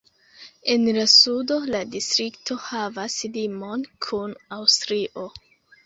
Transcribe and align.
En 0.75 0.87
la 0.97 1.03
sudo 1.15 1.59
la 1.75 1.83
distrikto 1.97 2.59
havas 2.65 3.21
limon 3.39 3.89
kun 4.09 4.39
Aŭstrio. 4.61 5.33